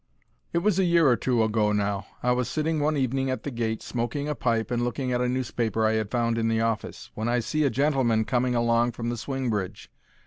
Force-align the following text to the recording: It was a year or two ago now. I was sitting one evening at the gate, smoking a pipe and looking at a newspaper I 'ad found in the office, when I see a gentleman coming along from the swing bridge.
It 0.51 0.63
was 0.65 0.79
a 0.79 0.83
year 0.83 1.05
or 1.07 1.15
two 1.15 1.43
ago 1.43 1.71
now. 1.71 2.07
I 2.23 2.31
was 2.31 2.49
sitting 2.49 2.79
one 2.79 2.97
evening 2.97 3.29
at 3.29 3.43
the 3.43 3.51
gate, 3.51 3.83
smoking 3.83 4.27
a 4.27 4.33
pipe 4.33 4.71
and 4.71 4.81
looking 4.83 5.11
at 5.13 5.21
a 5.21 5.29
newspaper 5.29 5.85
I 5.85 5.95
'ad 5.99 6.09
found 6.09 6.39
in 6.39 6.47
the 6.47 6.59
office, 6.59 7.11
when 7.13 7.29
I 7.29 7.37
see 7.39 7.65
a 7.65 7.69
gentleman 7.69 8.25
coming 8.25 8.55
along 8.55 8.93
from 8.93 9.09
the 9.09 9.15
swing 9.17 9.51
bridge. 9.51 9.91